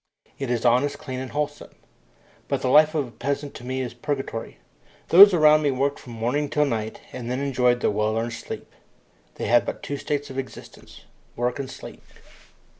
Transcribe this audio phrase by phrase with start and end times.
[0.39, 1.75] It is honest, clean, and wholesome.
[2.47, 4.57] But the life of a peasant to me is purgatory.
[5.09, 8.73] Those around me worked from morning till night and then enjoyed their well earned sleep.
[9.35, 11.01] They had but two states of existence
[11.35, 12.01] work and sleep.